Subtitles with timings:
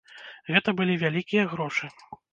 [0.53, 1.85] Гэта былі вялікія грошы.